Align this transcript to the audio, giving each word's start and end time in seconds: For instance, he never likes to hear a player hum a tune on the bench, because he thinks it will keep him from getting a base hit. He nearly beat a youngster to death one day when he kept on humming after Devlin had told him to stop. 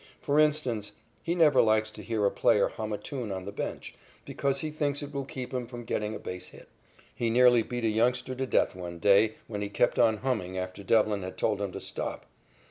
For 0.19 0.39
instance, 0.39 0.93
he 1.21 1.35
never 1.35 1.61
likes 1.61 1.91
to 1.91 2.01
hear 2.01 2.25
a 2.25 2.31
player 2.31 2.69
hum 2.69 2.91
a 2.91 2.97
tune 2.97 3.31
on 3.31 3.45
the 3.45 3.51
bench, 3.51 3.93
because 4.25 4.61
he 4.61 4.71
thinks 4.71 5.03
it 5.03 5.13
will 5.13 5.25
keep 5.25 5.53
him 5.53 5.67
from 5.67 5.83
getting 5.83 6.15
a 6.15 6.19
base 6.19 6.47
hit. 6.47 6.69
He 7.13 7.29
nearly 7.29 7.61
beat 7.61 7.85
a 7.85 7.89
youngster 7.89 8.33
to 8.33 8.47
death 8.47 8.73
one 8.73 8.97
day 8.97 9.35
when 9.45 9.61
he 9.61 9.69
kept 9.69 9.99
on 9.99 10.17
humming 10.17 10.57
after 10.57 10.83
Devlin 10.83 11.21
had 11.21 11.37
told 11.37 11.61
him 11.61 11.71
to 11.73 11.79
stop. 11.79 12.25